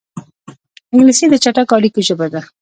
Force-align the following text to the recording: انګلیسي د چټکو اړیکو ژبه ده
انګلیسي 0.91 1.25
د 1.29 1.35
چټکو 1.43 1.73
اړیکو 1.77 1.99
ژبه 2.07 2.27
ده 2.33 2.41